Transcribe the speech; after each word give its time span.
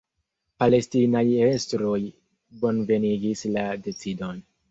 Palestinaj 0.61 1.21
estroj 1.47 1.99
bonvenigis 2.63 3.47
la 3.59 3.67
decidon. 3.89 4.43